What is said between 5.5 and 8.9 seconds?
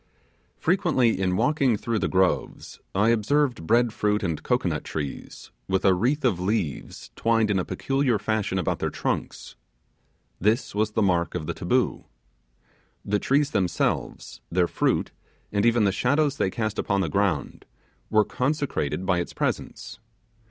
with a wreath of leaves twined in a peculiar fashion about their